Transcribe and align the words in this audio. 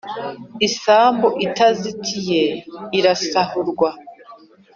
Isambu 0.67 1.27
itazitiye, 1.45 2.41
irasahurwa, 2.97 3.89